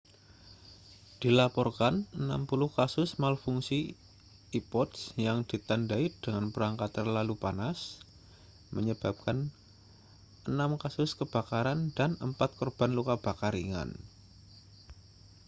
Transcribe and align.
dilaporkan 1.21 1.95
60 2.17 2.49
kasus 2.79 3.09
malfungsi 3.23 3.79
ipods 4.59 4.99
yang 5.25 5.37
ditandai 5.51 6.05
dengan 6.25 6.45
perangkat 6.53 6.89
terlalu 6.97 7.35
panas 7.43 7.79
menyebabkan 8.75 9.37
enam 10.51 10.71
kasus 10.83 11.09
kebakaran 11.19 11.79
dan 11.97 12.11
empat 12.27 12.49
korban 12.59 12.91
luka 12.97 13.15
bakar 13.25 13.51
ringan 13.57 13.89